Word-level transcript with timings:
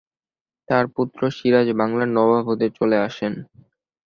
তার 0.69 0.85
পুত্র 0.95 1.21
সিরাজ 1.37 1.67
বাংলার 1.79 2.09
নবাব 2.11 2.43
হতে 2.47 2.67
চলে 2.77 2.97
আসেন। 3.07 3.33